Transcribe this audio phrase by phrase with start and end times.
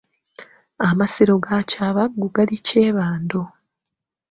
[0.89, 3.41] Amasiro ga Kyabaggu gali Kyebando.